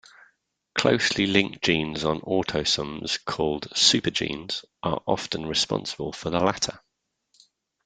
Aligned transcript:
Closely 0.73 1.27
linked 1.27 1.63
genes 1.63 2.03
on 2.03 2.21
autosomes 2.21 3.23
called 3.23 3.67
"supergenes" 3.75 4.65
are 4.81 4.99
often 5.05 5.45
responsible 5.45 6.11
for 6.11 6.31
the 6.31 6.39
latter. 6.39 6.81